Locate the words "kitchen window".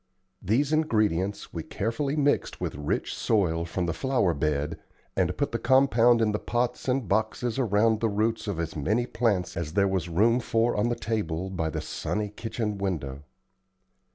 12.29-13.21